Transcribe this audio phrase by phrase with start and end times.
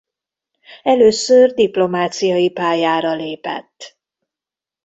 [0.83, 3.97] Először diplomáciai pályára lépett.